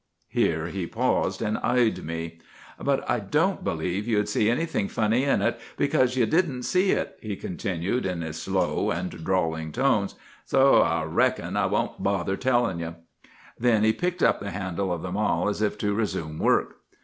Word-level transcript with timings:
"Here 0.29 0.65
he 0.69 0.87
paused 0.87 1.43
and 1.43 1.59
eyed 1.59 2.03
me. 2.03 2.39
"'But 2.79 3.07
I 3.07 3.19
don't 3.19 3.63
believe 3.63 4.07
you'd 4.07 4.27
see 4.27 4.49
anything 4.49 4.87
funny 4.87 5.25
in 5.25 5.43
it, 5.43 5.59
because 5.77 6.15
you 6.17 6.25
didn't 6.25 6.63
see 6.63 6.89
it,' 6.93 7.19
he 7.21 7.35
continued 7.35 8.07
in 8.07 8.21
his 8.21 8.41
slow 8.41 8.89
and 8.89 9.11
drawling 9.23 9.71
tones 9.71 10.15
'so 10.43 10.77
I 10.81 11.03
reckon 11.03 11.55
I 11.55 11.67
won't 11.67 12.01
bother 12.01 12.35
telling 12.35 12.79
you.' 12.79 12.95
"Then 13.59 13.83
he 13.83 13.93
picked 13.93 14.23
up 14.23 14.39
the 14.39 14.49
handle 14.49 14.91
of 14.91 15.03
the 15.03 15.11
mall 15.11 15.47
as 15.49 15.61
if 15.61 15.77
to 15.77 15.93
resume 15.93 16.39
work. 16.39 16.77